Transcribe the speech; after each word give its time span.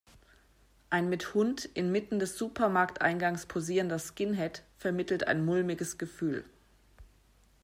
Ein 0.89 1.09
mit 1.09 1.35
Hund 1.35 1.65
in 1.75 1.91
Mitten 1.91 2.17
des 2.17 2.35
Supermarkteingangs 2.39 3.45
posierender 3.45 3.99
Skinhead 3.99 4.63
vermittelt 4.79 5.27
ein 5.27 5.45
mulmiges 5.45 5.99
Gefühl. 5.99 6.43